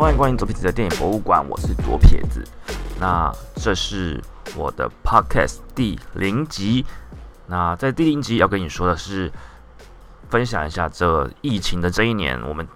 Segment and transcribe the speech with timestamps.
[0.00, 2.42] 欢迎光临左撇子的电影博物馆，我是左撇子。
[2.98, 4.18] 那这是
[4.56, 6.86] 我的 podcast 第零集。
[7.48, 9.30] 那在第零集要跟你说的是，
[10.30, 12.66] 分享一下这疫情的这一年，我们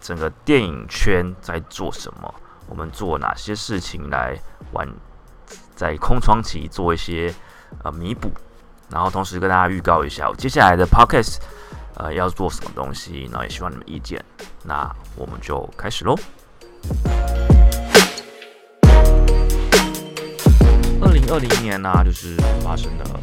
[0.00, 2.34] 整个电影圈在做什么，
[2.66, 4.36] 我们做哪些事情来
[4.72, 4.88] 完
[5.76, 7.32] 在空窗期做一些
[7.84, 8.28] 呃弥补，
[8.90, 11.36] 然后同时跟大家预告一下，接下来的 podcast
[11.94, 14.20] 呃要做什么东西，然后也希望你们意见。
[14.64, 16.16] 那我们就开始喽。
[21.00, 23.20] 二零二零年呢，就是发生了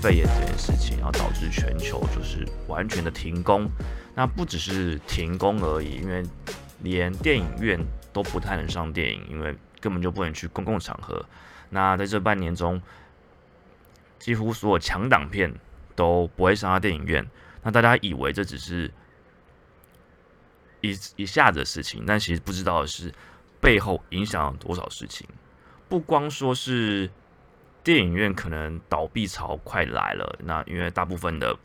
[0.00, 3.68] 肺炎这件事情，然后导致全球就是完全的停工。
[4.14, 6.22] 那不只是停工而已，因为
[6.80, 7.78] 连电影院
[8.12, 11.24] 都不太能上电影，因为根本就不能去公共场合。
[11.70, 12.80] 那在这半年中，
[14.18, 15.54] 几乎所有强档片
[15.94, 17.26] 都不会上到电影院。
[17.62, 18.90] 那大家以为这只是
[20.80, 23.12] 一一下子的事情，但其实不知道是
[23.60, 25.26] 背后影响了多少事情。
[25.88, 27.10] 不光说是
[27.82, 31.56] 电影院可能倒闭潮快来了，那因为大部分的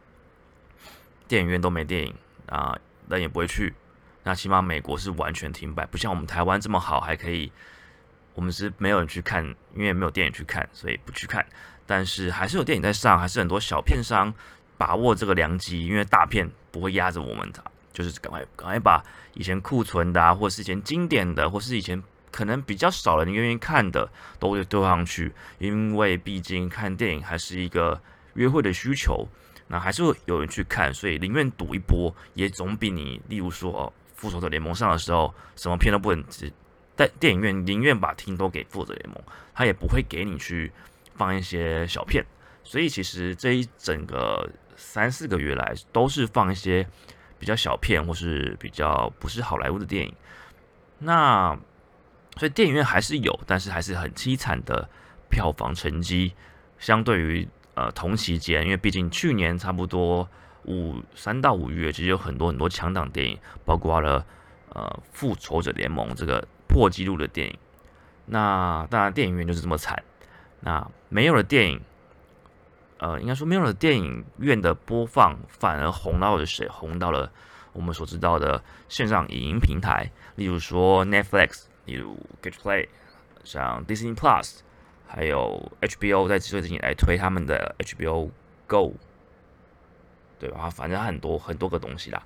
[1.28, 2.14] 电影院都没电影
[2.48, 2.78] 啊，
[3.10, 3.74] 人也不会去。
[4.24, 7.52] 那起码美国是完全停摆，不像我们台湾这么好，还可以。
[8.34, 11.46] 我们是没有人去看，因为没有电影去看，所以不去看。
[11.86, 14.34] 但是还是有电影在上，还是很多小片商
[14.78, 17.64] 把握这个良机，因为大片不会压着我们的。
[17.96, 19.02] 就是赶快赶快把
[19.34, 25.32] 以前库存的啊，或是以前经典的，或是以前可能比较少人愿意看的，都会丢上去。
[25.60, 28.00] 因为毕竟看电影还是一个
[28.34, 29.26] 约会的需求，
[29.68, 36.52] 那还是会有人去看，所以宁愿赌一波，也总比你例如说复仇者联盟上的时候，什么片都不能只
[36.98, 39.24] 在电影院，宁愿把厅都给复仇者联盟，
[39.54, 40.70] 他也不会给你去
[41.16, 42.26] 放一些小片。
[42.66, 46.86] 所以其实这一整个三四个月来，都是放一些。
[47.38, 50.14] 比较小片或是比较不是好莱坞的电影，
[51.00, 51.58] 那
[52.38, 54.90] 所以电影院还是有，但是还是很凄惨的
[55.30, 56.34] 票房成绩。
[56.78, 60.28] 相对于呃同期间，因为毕竟去年差不多
[60.66, 64.26] 五三到五月，其实有很多很多强档电影，包括了
[64.70, 67.58] 呃复仇者联盟这个破纪录的电影。
[68.26, 70.04] 那当然电影院就是这么惨。
[70.60, 71.80] 那没有了电影。
[72.98, 76.68] 呃，应该说没有了电影院的播放，反而红到了谁？
[76.70, 77.30] 红到了
[77.74, 82.88] 我们所知道的线上影音平台，例如说 Netflix，例如 Get Play，
[83.44, 84.60] 像 Disney Plus，
[85.06, 88.30] 还有 HBO 在最近来推他们的 HBO
[88.66, 88.94] Go，
[90.40, 90.70] 对吧？
[90.70, 92.24] 反正很多很多个东西啦。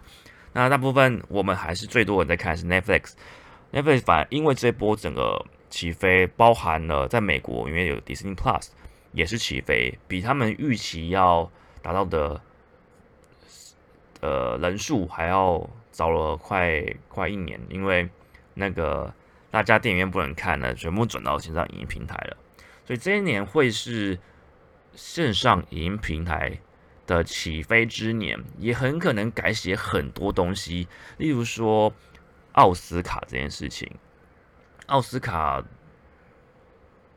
[0.53, 8.67] 那大部分我们还是最多人在看是 Netflix，Netflix 反而因为这波整个起飞，包含了在美国因为有 Disney Plus。
[9.11, 12.41] 也是起飞，比他们预期要达到的
[14.21, 18.07] 呃人数还要早了快快一年，因为
[18.53, 19.11] 那个
[19.49, 22.37] 大家电影院不能看了，全部转到线上影音平台了，
[22.85, 24.19] 所以这一年会是
[24.93, 26.59] 线上影音平台
[27.07, 30.87] 的起飞之年，也很可能改写很多东西，
[31.17, 31.91] 例如说
[32.51, 33.91] 奥斯卡这件事情，
[34.85, 35.63] 奥斯卡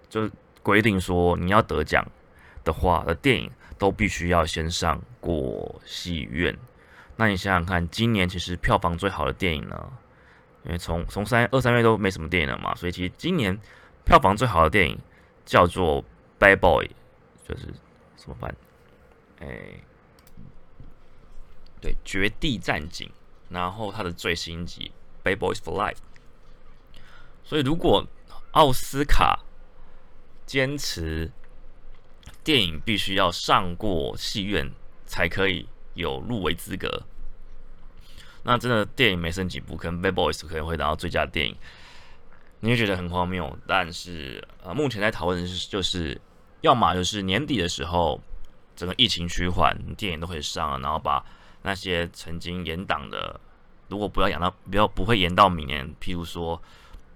[0.09, 0.31] 就。
[0.63, 2.07] 规定说，你要得奖
[2.65, 6.57] 的话，的电影都必须要先上过戏院。
[7.17, 9.93] 那你想想看，今年其实票房最好的电影呢？
[10.65, 13.59] 因为从从三二三月都没什么电影了嘛，所以其实今年
[14.05, 14.97] 票房最好的电影
[15.45, 16.03] 叫做
[16.39, 16.87] 《Bad Boy》，
[17.49, 17.67] 就是
[18.17, 18.55] 怎么办？
[19.41, 19.49] 哎，
[21.81, 23.09] 对，《绝地战警》，
[23.49, 24.93] 然后它的最新集
[25.29, 25.97] 《Bad Boys for Life》。
[27.43, 28.07] 所以如果
[28.53, 29.41] 奥斯卡
[30.53, 31.33] 坚持
[32.45, 34.71] 电影必须要上过戏院
[35.07, 37.05] 才可以有入围资格，
[38.43, 41.57] 那真的电影没剩几部，可能《Bad Boys》可能会拿到最佳电影，
[42.61, 43.59] 你会觉得很荒谬。
[43.67, 46.21] 但是呃，目前在讨论的是，就是
[46.61, 48.21] 要么就是年底的时候，
[48.77, 51.25] 整个疫情趋缓，电影都可以上，然后把
[51.63, 53.41] 那些曾经延档的，
[53.89, 56.61] 如果不要演到，不要不会延到明年，譬如说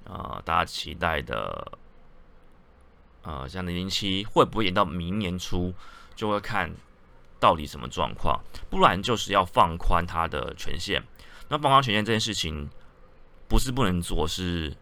[0.05, 1.71] 呃，大家期待的。
[3.27, 5.75] 呃，像零零七会不会延到明年初，
[6.15, 6.73] 就会看
[7.41, 8.41] 到底什么状况，
[8.71, 11.03] 不然就是要放宽它的权限。
[11.49, 12.71] 那放宽权限这件事情，
[13.49, 14.73] 不是不能做，是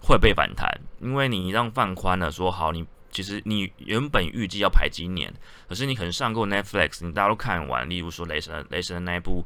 [0.00, 5.30] 会被反弹，因为你让放宽了，说好你其实你原本预计要排今年，
[5.68, 9.44] 可是你可能上过 Netflix，你大家都看完，例如说雷神雷神的那一部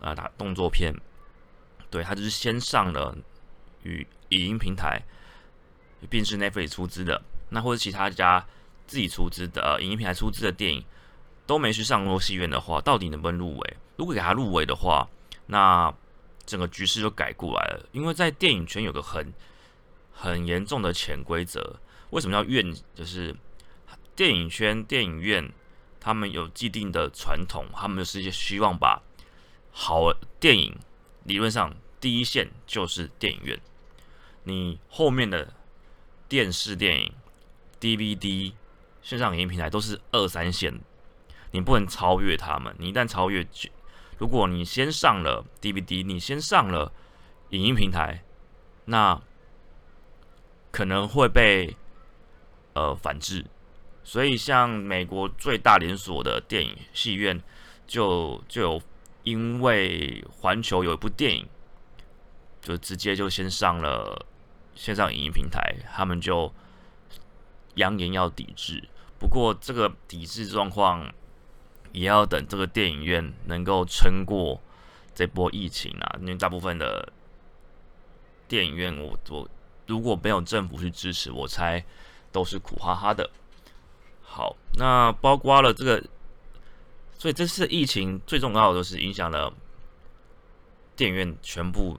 [0.00, 0.92] 啊打动作片，
[1.88, 3.16] 对，他就是先上了
[3.84, 5.00] 与影音平台。
[6.08, 8.46] 便是 Netflix 出资的，那或者其他家
[8.86, 10.84] 自己出资的影音平台出资的电影
[11.46, 13.76] 都没去上过戏院的话，到底能不能入围？
[13.96, 15.08] 如果给他入围的话，
[15.46, 15.92] 那
[16.44, 17.86] 整个局势就改过来了。
[17.92, 19.32] 因为在电影圈有个很
[20.12, 21.78] 很严重的潜规则，
[22.10, 22.74] 为什么要院？
[22.94, 23.34] 就是
[24.14, 25.50] 电影圈、电影院，
[26.00, 29.02] 他们有既定的传统，他们就是希望把
[29.70, 30.76] 好电影，
[31.24, 33.60] 理论上第一线就是电影院，
[34.44, 35.54] 你后面的
[36.32, 37.12] 电视电影、
[37.78, 38.54] DVD、
[39.02, 40.80] 线上影音平台都是二三线，
[41.50, 42.74] 你不能超越他们。
[42.78, 43.46] 你一旦超越，
[44.16, 46.90] 如果你先上了 DVD，你先上了
[47.50, 48.24] 影音平台，
[48.86, 49.20] 那
[50.70, 51.76] 可能会被
[52.72, 53.44] 呃反制。
[54.02, 57.42] 所以，像美国最大连锁的电影戏院，
[57.86, 58.82] 就就有
[59.24, 61.46] 因为环球有一部电影，
[62.62, 64.24] 就直接就先上了
[64.82, 66.52] 线上影音平台，他们就
[67.76, 68.88] 扬言要抵制。
[69.16, 71.14] 不过，这个抵制状况
[71.92, 74.60] 也要等这个电影院能够撑过
[75.14, 77.12] 这波疫情啊，因为大部分的
[78.48, 79.48] 电影院，我我
[79.86, 81.84] 如果没有政府去支持，我猜
[82.32, 83.30] 都是苦哈哈的。
[84.20, 86.02] 好，那包括了这个，
[87.16, 89.54] 所以这次疫情最重要的就是影响了
[90.96, 91.96] 电影院全部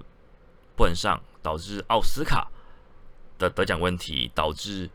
[0.76, 2.50] 不能上，导致奥斯卡
[3.38, 4.90] 的得奖问题，导致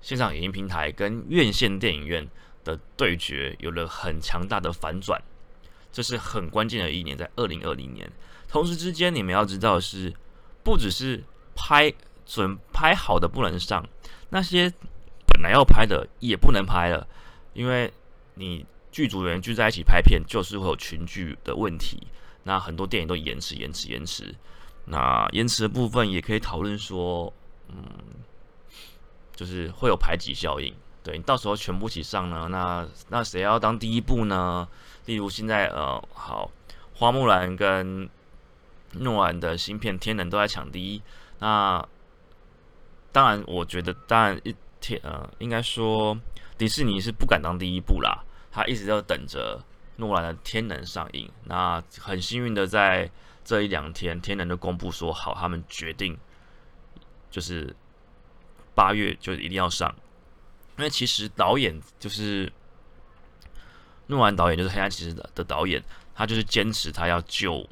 [0.00, 2.28] 线上影音平台跟院线电影院
[2.64, 5.20] 的对决有了很强大的反转，
[5.92, 8.10] 这是很关键的一年，在二零二零年。
[8.48, 10.12] 同时之间，你们要知道是，
[10.62, 11.22] 不只是
[11.54, 11.92] 拍
[12.26, 13.86] 准拍好的不能上，
[14.30, 14.72] 那些。
[15.32, 17.06] 本来要拍的也不能拍了，
[17.54, 17.90] 因为
[18.34, 22.04] 你剧组人聚在一起拍片，就是会有群聚的问题。
[22.42, 24.34] 那很多电影都延迟、延迟、延迟。
[24.86, 27.32] 那延迟的部分也可以讨论说，
[27.70, 27.84] 嗯，
[29.34, 30.74] 就是会有排挤效应。
[31.02, 34.68] 对你到时候全部起上呢，那那谁要当第一部呢？
[35.06, 36.50] 例如现在呃，好，
[36.94, 38.08] 花木兰跟
[38.92, 41.02] 诺兰的芯片《天能》都在抢第一。
[41.38, 41.86] 那
[43.12, 44.54] 当然，我觉得当然一。
[44.82, 46.18] 天呃，应该说
[46.56, 49.62] 迪士尼是不敢当第一部啦，他一直都等着
[49.96, 51.30] 诺兰的《天能》上映。
[51.44, 53.10] 那很幸运的，在
[53.44, 56.18] 这一两天，《天能》就公布说好，他们决定
[57.30, 57.74] 就是
[58.74, 59.94] 八月就一定要上。
[60.76, 62.52] 因为其实导演就是
[64.06, 65.82] 诺兰导演，就是《黑暗骑士》的的导演，
[66.14, 67.68] 他就是坚持他要救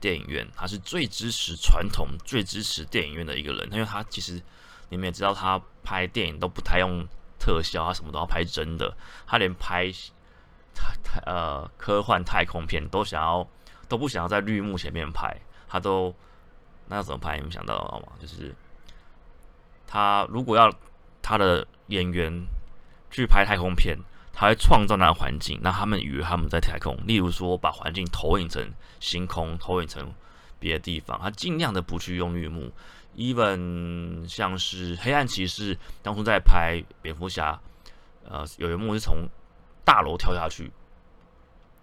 [0.00, 4.42] 电影院，他是最支持传统、最支持电影院的一个人，因为他其实。
[4.90, 7.04] 你们也知道，他拍电影都不太用
[7.38, 8.94] 特效，他什么都要拍真的。
[9.26, 9.90] 他连拍
[10.74, 13.48] 太太呃科幻太空片都想要
[13.88, 15.34] 都不想要在绿幕前面拍，
[15.66, 16.14] 他都
[16.86, 17.36] 那要怎么拍？
[17.36, 18.12] 你们想到了吗？
[18.20, 18.54] 就是
[19.86, 20.72] 他如果要
[21.22, 22.46] 他的演员
[23.10, 23.98] 去拍太空片，
[24.32, 26.96] 他会创造那个环境，那他们以为他们在太空。
[27.06, 28.68] 例如说，把环境投影成
[29.00, 30.12] 星空，投影成
[30.58, 32.72] 别的地方，他尽量的不去用绿幕。
[33.16, 37.56] even 像是黑暗骑士当初在拍蝙蝠侠，
[38.28, 39.28] 呃，有一幕是从
[39.84, 40.72] 大楼跳下去，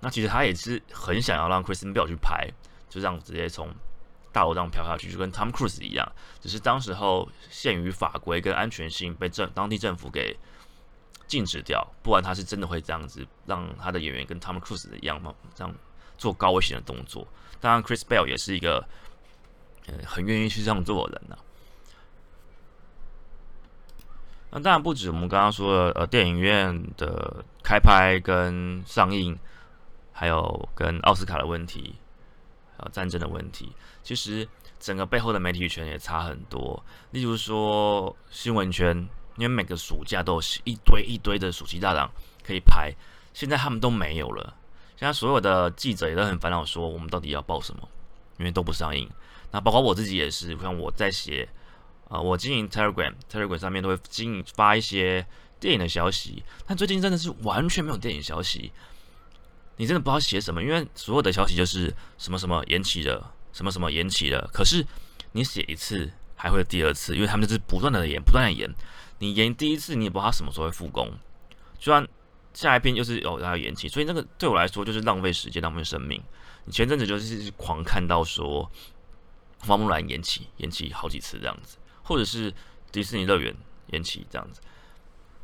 [0.01, 2.49] 那其实他也是很想要让 Kristen Bell 去拍，
[2.89, 3.69] 就这样直接从
[4.31, 10.37] 大楼这样飘下去，就跟 Tom Cruise 一样，只是当时候限于法规跟安全性被政当地政府给
[11.27, 15.73] 禁止掉，不然他是真的会这样子让他的演员跟 Tom Cruise 一样嘛，这样
[16.17, 17.27] 做高危险的动作。
[17.59, 18.85] 当然，Chris Bell 也是一个。
[20.05, 21.37] 很愿意去这样做的人呢。
[24.51, 29.37] 那当然不止我们刚刚说的，呃，电影院的开拍跟上映，
[30.13, 31.95] 还有跟奥斯卡的问题，
[32.81, 33.71] 还有战争的问题。
[34.03, 34.47] 其实
[34.79, 36.83] 整个背后的媒体圈也差很多。
[37.11, 38.97] 例如说新闻圈，
[39.37, 42.11] 因为每个暑假都有一堆一堆的暑期大档
[42.43, 42.91] 可以拍，
[43.33, 44.55] 现在他们都没有了。
[44.97, 47.87] 现在所有的记者也都很烦恼，说我们到底要报什么？
[48.37, 49.07] 因为都不上映。
[49.51, 51.47] 那包括我自己也是，像我在写，
[52.07, 55.25] 啊，我经营 Telegram，Telegram 上面都会经营发一些
[55.59, 58.71] 电影的消息，但最近真的是完全没有电影消息，
[59.81, 64.85] 你真的不知道写什么，因为所有的消息就是什么什么延期了，什么什么延期了，可是
[65.31, 68.71] 你写一次还会第二次，因为他们就是不断的延，不断的延，
[69.17, 71.11] 你延第一次你也不知道他什么时候会复工，
[71.79, 72.07] 就算
[72.53, 76.21] 下一篇又是哦要延期，所以那个对我来说就是浪费时间，浪费生命。
[76.65, 78.71] 你前阵子就是狂看到说。
[79.63, 82.51] 花木兰延期，延期好几次这样子，或者是
[82.91, 83.55] 迪士尼乐园
[83.91, 84.59] 延期这样子，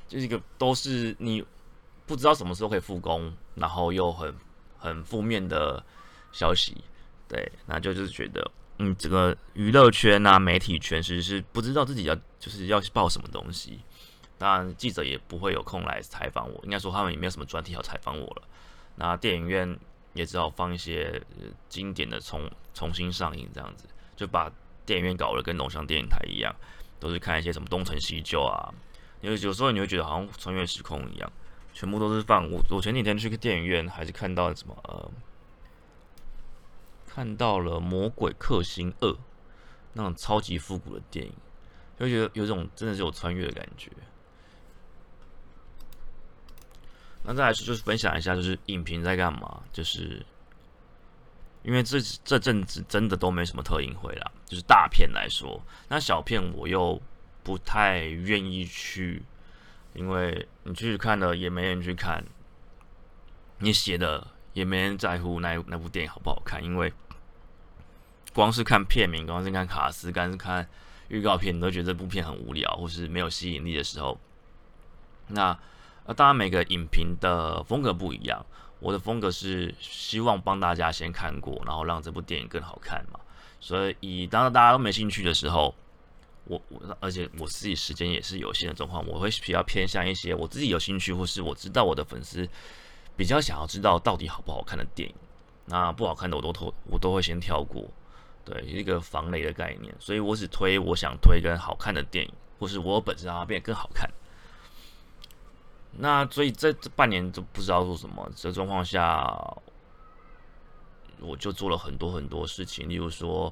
[0.09, 1.45] 这一个都是你
[2.07, 4.33] 不知道什么时候可以复工，然后又很
[4.79, 5.83] 很负面的
[6.31, 6.75] 消息，
[7.27, 8.49] 对，那就是觉得，
[8.79, 13.81] 嗯，整个娱乐圈啊，媒体圈其实是不知道自己要就是要报什么东西，
[14.39, 18.41] 当然记者也不会有空来采访我，应该说他们也没有什么专题要采访我了，
[18.95, 19.77] 那电影院
[20.13, 21.21] 也只好放一些
[21.69, 22.49] 经典的重。
[22.77, 23.85] 重新上映这样子，
[24.15, 24.51] 就把
[24.85, 26.55] 电影院搞得跟龙翔电影台一样，
[26.99, 28.71] 都是看一些什么东成西就啊，
[29.19, 31.27] 因为有时候你会觉得好像穿越时空一样，
[31.77, 35.11] 全部都是放我我前几天去个电影院还是看到什么呃，
[37.07, 39.07] 看到了《魔鬼克星二》
[39.93, 41.31] 那种超级复古的电影，
[41.99, 43.91] 就觉得有种真的是有穿越的感觉。
[47.21, 49.61] 那再来是就是分享一下，就是影评在干嘛？
[49.71, 50.25] 就是
[51.61, 56.99] 因为这这阵子真的都没什么特映会啦，就是大片来说，那小片我又
[57.43, 59.21] 不太愿意去，
[59.97, 62.23] 因为你去看了也没人去看，
[63.59, 66.93] 你写的也没人在乎那那部电影好不好看，因为
[68.33, 70.65] 光是看片名，光是看卡斯，光是看
[71.09, 74.17] 预告片，你都觉得这部片很无聊或是没有吸引力的时候，
[75.27, 75.59] 那。
[76.09, 78.45] 那当然，每个影评的风格不一样。
[78.79, 83.19] 我的风格是希望帮大家先看过，然后让这部电影更好看嘛。
[83.59, 85.75] 所以，当大家都没兴趣的时候，
[86.47, 92.47] 我我而且我自己时间也是有限的状况，我会比较偏向一些我自己有兴趣，或是我知道我的粉丝
[93.15, 95.15] 比较想要知道到底好不好看的电影。
[95.65, 97.83] 那不好看的我都投，我都会先跳过。
[98.45, 99.93] 对，一个防雷的概念。
[99.99, 104.09] 所以我只推我想推跟好看的电影，或是我本身让它变得更好看。
[105.99, 109.57] 那所以这这半年都不知道做什么，这状况下，
[111.19, 113.51] 我就做了很多很多事情，例如说，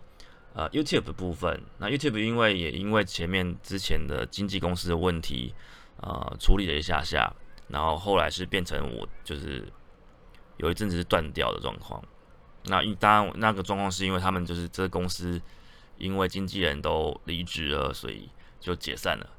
[0.56, 1.62] 呃，YouTube 部分。
[1.78, 5.54] 那 YouTube 因为也因为前面之前的经纪公司的问题，
[5.98, 7.32] 呃，处理了一下下，
[7.68, 9.72] 然后后来是变成我就是
[10.58, 12.04] 有一阵子是断掉的状况。
[12.64, 15.40] 那一当然那个状况是因为他们就是这个公司
[15.98, 19.30] 因为经纪人都离职了，所以就解散了，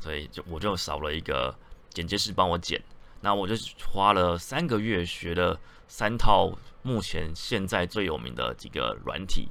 [0.00, 1.54] 所以就我就少了一个。
[1.90, 2.80] 剪接师帮我剪，
[3.22, 9.48] 那我就花了三个月学了三套目前现在最有名的几个软体。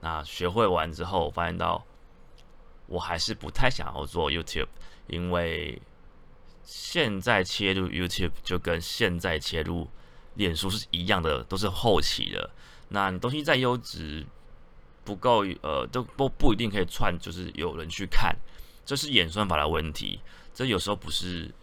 [0.00, 1.84] 那学会完之后，发现到
[2.86, 4.68] 我还是不太想要做 YouTube，
[5.06, 5.80] 因为
[6.62, 9.88] 现在切入 YouTube 就跟现在切入
[10.34, 12.50] 脸书是一样的，都是后期的。
[12.88, 14.26] 那你东西再优质，
[15.04, 18.36] 不够呃，都不不一定可以串，就是有人去看，
[18.84, 20.20] 这是演算法的问题。
[20.52, 21.54] 这有时候不是。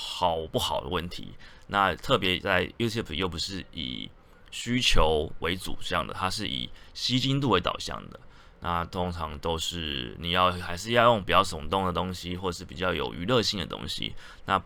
[0.00, 1.34] 好不好的问题？
[1.68, 4.08] 那特别在 YouTube 又不是以
[4.50, 8.20] 需求为主向的，它是以吸金度为导向的。
[8.60, 14.14] 那通常都是你要还是要用比较耸动的东西，或是比较有娱乐性的东西。
[14.46, 14.60] 那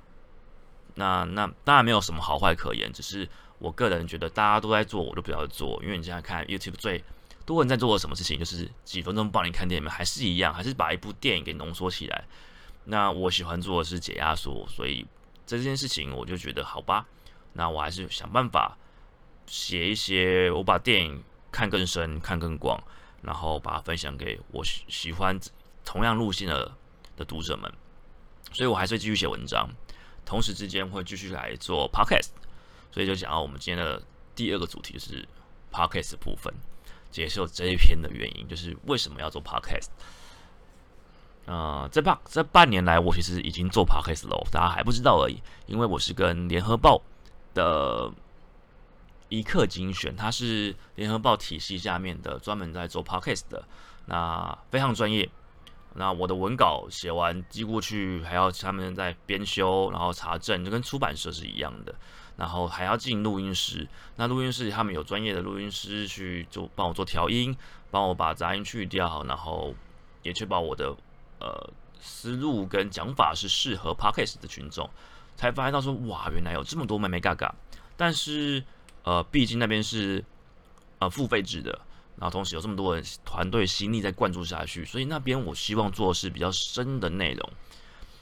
[0.94, 5.78] 那那当然没有什么好坏可言，只是我个人觉得大家都在做，我就不要做。
[5.82, 7.02] 因为你现在看 YouTube 最
[7.44, 12.24] 多人在做的什么事情，就是几分钟帮你看电影，还是一样，还是把一部电影给浓缩起来。
[12.84, 15.06] 那我喜欢做的是解压缩，所以。
[15.44, 17.04] 这件事情我就觉得好吧，
[17.52, 18.78] 那我还是想办法
[19.52, 22.82] 写一些，我把电影看更深、看更广，
[23.20, 25.38] 然后把它分享给我喜喜欢
[25.84, 26.72] 同样路线的
[27.18, 27.70] 的读者们。
[28.50, 29.68] 所以我还是会继续写文章，
[30.24, 32.30] 同时之间会继续来做 podcast。
[32.90, 34.02] 所以就讲到我们今天的
[34.34, 35.28] 第二个主题是
[35.70, 36.50] podcast 部分，
[37.10, 39.88] 接受这一篇的原因，就是为什么要做 podcast。
[41.44, 45.42] 呃，这半这半年来，我其实已经做 podcast 了，大家还不知道而已。
[45.66, 47.02] 因为我是跟联合报
[47.52, 48.10] 的
[49.32, 53.64] 一刻精选，它是联合报体系下面的专门在做 podcast 的，
[54.04, 55.26] 那非常专业。
[55.94, 61.94] 那我的文稿写完寄过去，还要他们在编修，然后查证，就跟出版社是一样的。
[62.36, 67.56] 然后还要进录音室，那录音室他们有专业的录音师去做，帮我做调音，
[67.90, 69.74] 帮我把杂音去掉，然后
[70.22, 70.94] 也确保我的。
[71.40, 74.88] 呃，思路跟讲法是适合 podcast 的群众，
[75.36, 77.54] 才发现到说，哇，原来有这么多妹妹嘎嘎。
[77.96, 78.64] 但是，
[79.04, 80.24] 呃，毕竟那边是
[80.98, 81.70] 呃付费制的，
[82.16, 87.50] 然后同时有这么多人团队心力在灌注下去，所以那边我希望做的是比较深的内容。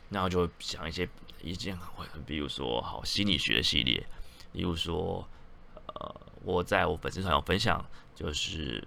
[0.09, 1.09] 然后就想一些
[1.43, 1.79] 一件，
[2.27, 4.07] 比如说好心理学系列，
[4.53, 5.27] 例如说，
[5.87, 7.85] 呃，我在我粉丝团有分享，
[8.15, 8.87] 就是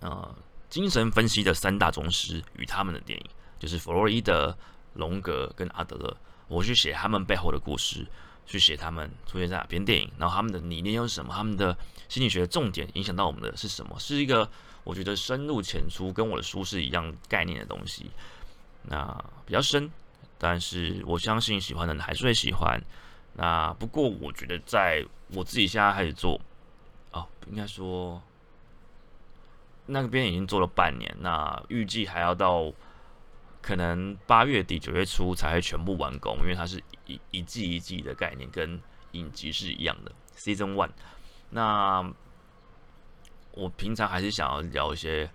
[0.00, 0.34] 呃。
[0.70, 3.26] 精神分析的三大宗师与他们的电影，
[3.60, 4.56] 就是弗洛伊德、
[4.92, 6.16] 荣格跟阿德勒。
[6.48, 8.04] 我去写他们背后的故事，
[8.46, 11.32] 去写他们出现在哪边电影，然后他们的理念又是什么？
[11.34, 11.76] 他们的
[12.08, 13.98] 心理学的重点影响到我们的是什么？
[13.98, 14.48] 是一个
[14.84, 18.10] 我觉得深入浅出，跟我的书是一样概念的东西。
[18.82, 19.90] 那比较深，
[20.38, 22.80] 但是我相信喜欢的人还是会喜欢。
[23.34, 26.40] 那不过我觉得，在我自己现在开始做，
[27.12, 28.22] 哦，应该说。
[29.86, 32.72] 那边已经做了半年，那预计还要到
[33.64, 38.78] 可能八月底九月初才会全部完工，因为它是一一季一季的概念，跟
[39.12, 40.12] 影集是一样的。
[40.36, 40.90] Season One，
[41.48, 42.12] 那
[43.52, 45.30] 我平常还是想要聊一些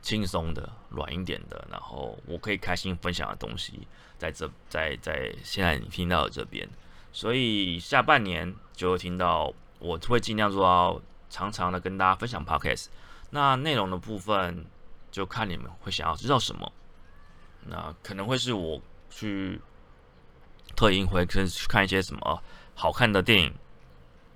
[0.00, 3.86] 轻松的、软一点的，然后我可以开心分享的东西，
[4.18, 6.68] 在这在在现在你听到的这边，
[7.12, 11.00] 所以下半年就会听到我会尽量做到
[11.30, 12.86] 常常的跟大家分享 podcast。
[13.30, 14.66] 那内容的部分
[15.12, 16.72] 就看你们会想要知道什么，
[17.66, 19.60] 那可能会是我去
[20.76, 22.42] 特映会跟去看一些什么
[22.74, 23.52] 好看的电影，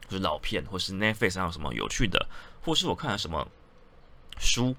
[0.09, 2.26] 就是老片，或是 Netflix 上有什么有趣的，
[2.62, 3.47] 或是我看了什么
[4.38, 4.75] 书，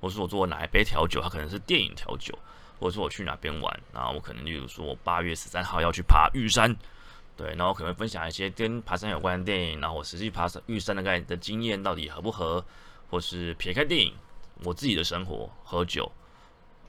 [0.00, 2.38] 或是我做哪一杯调酒，它可能是电影调酒，
[2.78, 6.74] 或者是我去哪边玩，然后我可能例如说我八月十三号要去爬玉山，
[7.36, 12.64] 对，然后可能分享一些跟爬山有关的电影，然后我实际爬山玉山的概的经验到底合不合。
[13.10, 14.12] 或是撇开电影，
[14.64, 16.10] 我自己的生活、喝酒、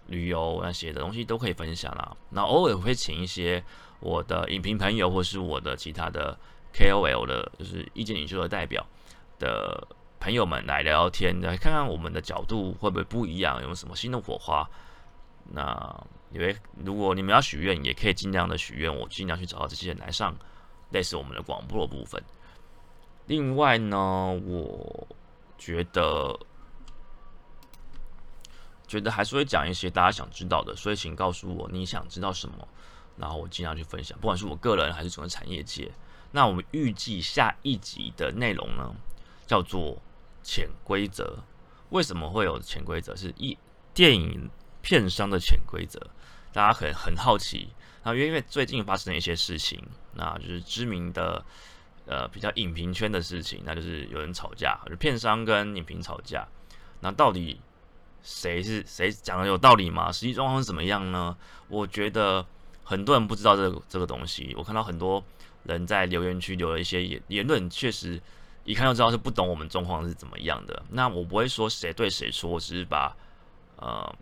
[0.07, 2.15] 旅游那些的东西都可以分享啦。
[2.29, 3.63] 那偶尔会请一些
[4.00, 6.38] 我的影评朋友，或是我的其他的
[6.74, 8.85] KOL 的，就是意见领袖的代表
[9.39, 9.88] 的
[10.19, 14.69] 朋友们来聊聊天，来看看我们的角度会不会不一样，有没有什么新的火花。
[15.51, 20.35] 那因为如果你们要许愿，也可以尽量的许愿，我尽量去找到这些人来上
[20.91, 22.21] 类似我们的广播的部分。
[23.27, 25.07] 另外呢，我。
[25.57, 26.38] 觉得
[28.87, 32.67] 觉得还是会讲一些大家想知道的，所以请告诉我你想知道什么，
[33.17, 35.91] 然后我尽量去分享，不管是我个人还是整个产业界。
[36.31, 38.93] 那我们预计下一集的内容呢，
[39.45, 40.01] 叫做
[40.43, 41.39] 潜规则。
[41.89, 43.15] 为什么会有潜规则？
[43.15, 43.57] 是一
[43.93, 44.49] 电影
[44.81, 45.99] 片商的潜规则，
[46.51, 47.69] 大家很很好奇。
[48.03, 49.81] 那因为最近发生了一些事情，
[50.13, 51.43] 那就是知名的。
[52.07, 56.47] 呃，比较影评圈的事情，那就是有人吵架，就片商跟影评吵架。
[56.99, 57.59] 那到底
[58.25, 60.12] 谁是谁讲的有道理吗？
[60.12, 61.38] 实际状况是怎么样呢？
[61.67, 62.44] 我觉得
[62.84, 64.53] 很多人不知道这个这个东西。
[64.58, 65.24] 我看到很多
[65.63, 68.20] 人在留言区留了一些言言论，确实
[68.63, 70.83] 一看就知道是不懂我们状况是怎么样的。
[70.90, 73.16] 那我不会说谁对谁错，我只是把
[73.77, 74.16] 呃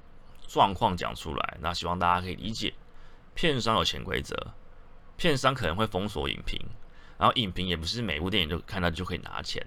[0.47, 1.57] 状况讲出来。
[1.61, 2.73] 那希望大家可以理解，
[3.33, 4.35] 片商有潜规则，
[5.15, 6.59] 片商可能会封锁影评。
[7.17, 9.65] 然后影评也不是每部电影就看到就可以拿钱，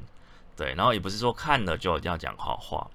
[0.55, 2.91] 对，然后也不是说看了就一定要讲好话，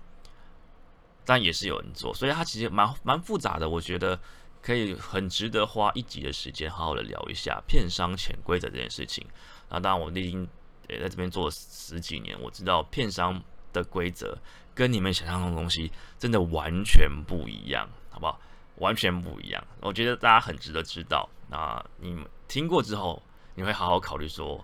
[1.26, 3.70] 但也是有人做，所以它其实蛮蛮复杂的。
[3.70, 4.20] 我觉得
[4.62, 9.26] 可以很值得花一集的时间好好的聊一下片商潜规则这件事情。
[9.70, 10.48] 那当然我已经
[10.90, 13.42] 也在这边做了十几年，我知道片商
[13.74, 14.38] 的规则
[14.74, 18.40] 跟你们想象中的东西真的完全不一样，好不好？
[18.78, 19.64] 完全不一样。
[19.80, 21.30] 我觉得大家很值得知道。
[21.50, 23.22] 那你们听过之后。
[23.54, 24.64] 你会好好考虑说，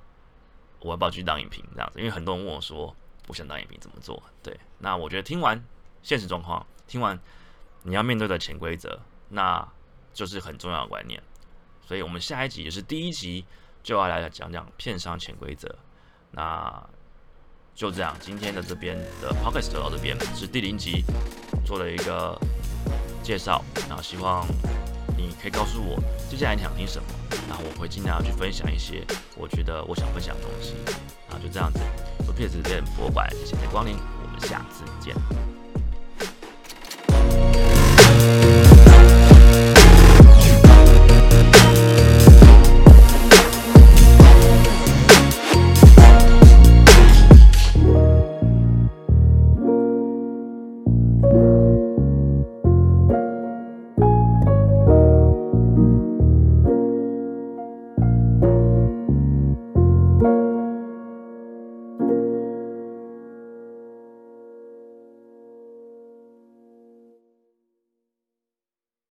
[0.80, 2.00] 我要不要去当影评这样子？
[2.00, 2.96] 因为很多人问我说，
[3.28, 4.24] 我想当影评怎么做？
[4.42, 5.62] 对，那我觉得听完
[6.08, 7.20] 现实状况，听完
[7.84, 9.68] 你要面对的潜规则，那
[10.14, 11.22] 就是很重要的观念。
[11.86, 13.44] 所以我们下一集也是第一集，
[13.84, 15.68] 就要来讲讲片商潜规则。
[16.32, 16.82] 那
[17.76, 21.04] 就这样，今天的这边的 podcast 到这边是第零集
[21.66, 22.40] 做了一个
[23.22, 24.48] 介绍，然后希望。
[25.20, 27.10] 你可以告诉我接下来你想听什么，
[27.50, 29.04] 然后我会尽量去分享一些
[29.36, 30.76] 我觉得我想分享的东西。
[31.28, 31.80] 然后就这样子，
[32.24, 35.16] 做片子店博物馆，谢谢光临，我们下次见。